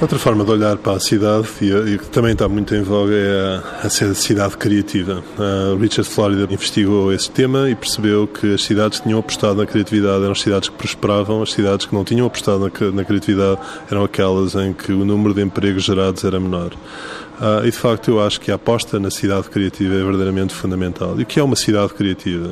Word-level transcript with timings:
Outra 0.00 0.16
forma 0.16 0.44
de 0.44 0.52
olhar 0.52 0.76
para 0.76 0.92
a 0.92 1.00
cidade, 1.00 1.48
e 1.60 1.98
que 1.98 2.06
também 2.06 2.30
está 2.30 2.48
muito 2.48 2.72
em 2.72 2.82
voga, 2.82 3.12
é 3.12 3.60
a 3.84 4.14
cidade 4.14 4.56
criativa. 4.56 5.24
A 5.36 5.76
Richard 5.76 6.08
Florida 6.08 6.44
investigou 6.44 7.12
esse 7.12 7.28
tema 7.28 7.68
e 7.68 7.74
percebeu 7.74 8.28
que 8.28 8.54
as 8.54 8.62
cidades 8.62 9.00
que 9.00 9.06
tinham 9.06 9.18
apostado 9.18 9.56
na 9.56 9.66
criatividade 9.66 10.22
eram 10.22 10.30
as 10.30 10.40
cidades 10.40 10.68
que 10.68 10.76
prosperavam, 10.76 11.42
as 11.42 11.50
cidades 11.50 11.86
que 11.86 11.92
não 11.92 12.04
tinham 12.04 12.28
apostado 12.28 12.70
na 12.92 13.04
criatividade 13.04 13.60
eram 13.90 14.04
aquelas 14.04 14.54
em 14.54 14.72
que 14.72 14.92
o 14.92 15.04
número 15.04 15.34
de 15.34 15.42
empregos 15.42 15.82
gerados 15.82 16.22
era 16.22 16.38
menor. 16.38 16.74
Uh, 17.40 17.64
e 17.64 17.70
de 17.70 17.76
facto 17.76 18.08
eu 18.08 18.20
acho 18.20 18.40
que 18.40 18.52
a 18.52 18.54
aposta 18.54 19.00
na 19.00 19.10
cidade 19.10 19.48
criativa 19.48 19.94
é 19.94 19.98
verdadeiramente 19.98 20.54
fundamental. 20.54 21.18
E 21.18 21.24
o 21.24 21.26
que 21.26 21.40
é 21.40 21.42
uma 21.42 21.56
cidade 21.56 21.92
criativa? 21.94 22.50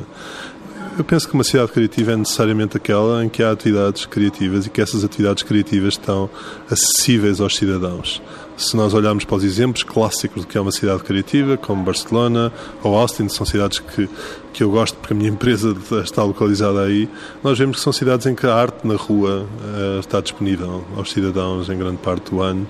Eu 0.97 1.03
penso 1.03 1.27
que 1.27 1.35
uma 1.35 1.43
cidade 1.43 1.71
criativa 1.71 2.13
é 2.13 2.15
necessariamente 2.15 2.75
aquela 2.75 3.23
em 3.23 3.29
que 3.29 3.43
há 3.43 3.51
atividades 3.51 4.07
criativas 4.07 4.65
e 4.65 4.69
que 4.71 4.81
essas 4.81 5.03
atividades 5.03 5.43
criativas 5.43 5.93
estão 5.93 6.27
acessíveis 6.71 7.39
aos 7.39 7.55
cidadãos. 7.55 8.19
Se 8.57 8.75
nós 8.75 8.91
olharmos 8.95 9.23
para 9.23 9.35
os 9.35 9.43
exemplos 9.43 9.83
clássicos 9.83 10.41
do 10.41 10.47
que 10.47 10.57
é 10.57 10.61
uma 10.61 10.71
cidade 10.71 11.03
criativa, 11.03 11.57
como 11.57 11.83
Barcelona 11.83 12.51
ou 12.81 12.97
Austin, 12.97 13.29
são 13.29 13.45
cidades 13.45 13.77
que, 13.77 14.09
que 14.51 14.63
eu 14.63 14.71
gosto 14.71 14.97
porque 14.97 15.13
a 15.13 15.15
minha 15.15 15.29
empresa 15.29 15.77
está 16.03 16.23
localizada 16.23 16.81
aí, 16.81 17.07
nós 17.43 17.59
vemos 17.59 17.77
que 17.77 17.83
são 17.83 17.93
cidades 17.93 18.25
em 18.25 18.33
que 18.33 18.47
a 18.47 18.55
arte 18.55 18.87
na 18.87 18.95
rua 18.95 19.45
uh, 19.45 19.99
está 19.99 20.19
disponível 20.19 20.83
aos 20.95 21.11
cidadãos 21.11 21.69
em 21.69 21.77
grande 21.77 21.97
parte 21.97 22.31
do 22.31 22.41
ano 22.41 22.67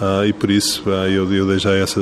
uh, 0.00 0.26
e 0.26 0.32
por 0.32 0.50
isso 0.50 0.82
uh, 0.90 1.06
eu, 1.06 1.32
eu 1.32 1.46
dei 1.46 1.60
já 1.60 1.72
essa 1.72 2.00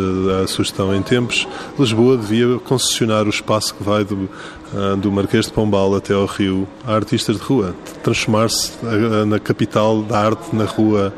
sugestão 0.48 0.94
em 0.94 1.02
tempos. 1.02 1.46
Lisboa 1.78 2.16
devia 2.16 2.58
concessionar 2.60 3.26
o 3.26 3.30
espaço 3.30 3.74
que 3.74 3.82
vai 3.82 4.02
do, 4.02 4.30
do 5.02 5.12
Marquês 5.12 5.44
de 5.44 5.52
Pombal 5.52 5.94
até 5.94 6.14
ao 6.14 6.24
Rio 6.24 6.66
a 6.86 6.94
artistas 6.94 7.36
de 7.36 7.42
rua, 7.42 7.74
transformar-se 8.02 8.72
na 9.26 9.38
capital 9.38 10.00
da 10.00 10.20
arte 10.20 10.56
na 10.56 10.64
rua 10.64 11.12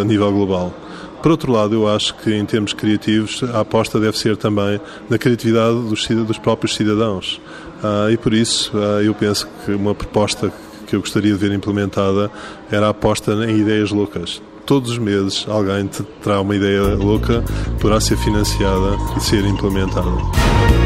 a 0.00 0.02
nível 0.04 0.32
global. 0.32 0.74
Por 1.22 1.30
outro 1.30 1.52
lado, 1.52 1.74
eu 1.74 1.86
acho 1.86 2.14
que 2.16 2.34
em 2.34 2.44
termos 2.46 2.72
criativos 2.72 3.42
a 3.54 3.60
aposta 3.60 4.00
deve 4.00 4.16
ser 4.18 4.36
também 4.36 4.80
na 5.08 5.18
criatividade 5.18 5.74
dos, 5.74 6.06
dos 6.06 6.38
próprios 6.38 6.74
cidadãos. 6.74 7.40
Ah, 7.82 8.08
e 8.10 8.16
por 8.16 8.32
isso 8.32 8.72
ah, 8.74 9.02
eu 9.02 9.14
penso 9.14 9.46
que 9.64 9.72
uma 9.72 9.94
proposta 9.94 10.52
que 10.86 10.96
eu 10.96 11.00
gostaria 11.00 11.32
de 11.32 11.38
ver 11.38 11.52
implementada 11.52 12.30
era 12.70 12.86
a 12.86 12.90
aposta 12.90 13.32
em 13.32 13.58
ideias 13.58 13.90
loucas. 13.90 14.42
Todos 14.64 14.92
os 14.92 14.98
meses 14.98 15.46
alguém 15.48 15.86
te 15.86 16.02
terá 16.22 16.40
uma 16.40 16.56
ideia 16.56 16.94
louca, 16.94 17.44
poderá 17.80 18.00
ser 18.00 18.16
financiada 18.16 18.96
e 19.16 19.20
ser 19.20 19.44
implementada. 19.44 20.79